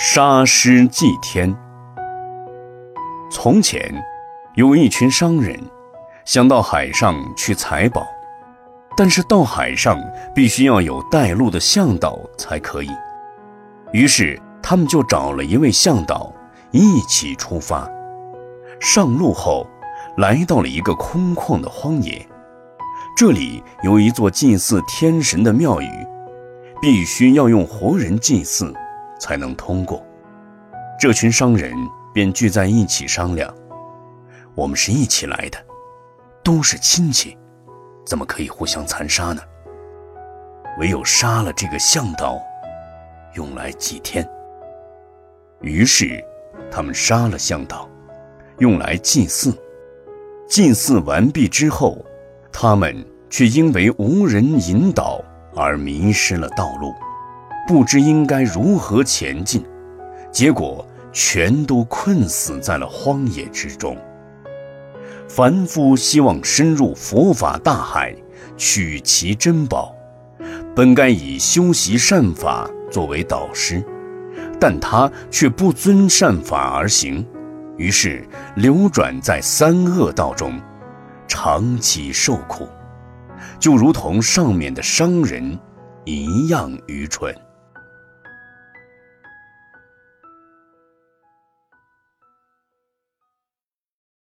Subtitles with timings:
[0.00, 1.52] 杀尸祭天。
[3.32, 3.92] 从前，
[4.54, 5.60] 有一群商人
[6.24, 8.06] 想到海上去采宝，
[8.96, 10.00] 但是到海上
[10.32, 12.90] 必须要有带路的向导才可以。
[13.90, 16.32] 于是，他们就找了一位向导，
[16.70, 17.90] 一起出发。
[18.78, 19.66] 上路后，
[20.16, 22.24] 来到了一个空旷的荒野，
[23.16, 25.90] 这里有一座祭祀天神的庙宇，
[26.80, 28.72] 必须要用活人祭祀。
[29.18, 30.04] 才能通过。
[30.98, 31.72] 这群商人
[32.12, 33.52] 便聚在一起商量：
[34.54, 35.58] 我们是一起来的，
[36.42, 37.36] 都是亲戚，
[38.04, 39.42] 怎么可以互相残杀呢？
[40.78, 42.40] 唯有杀了这个向导，
[43.34, 44.28] 用来祭天。
[45.60, 46.24] 于是，
[46.70, 47.88] 他们杀了向导，
[48.58, 49.56] 用来祭祀。
[50.48, 52.04] 祭祀完毕之后，
[52.52, 55.20] 他们却因为无人引导
[55.54, 56.92] 而迷失了道路。
[57.68, 59.62] 不知应该如何前进，
[60.32, 63.94] 结果全都困死在了荒野之中。
[65.28, 68.16] 凡夫希望深入佛法大海，
[68.56, 69.94] 取其珍宝，
[70.74, 73.84] 本该以修习善法作为导师，
[74.58, 77.22] 但他却不遵善法而行，
[77.76, 80.58] 于是流转在三恶道中，
[81.26, 82.66] 长期受苦，
[83.60, 85.58] 就如同上面的商人
[86.06, 87.30] 一样愚蠢。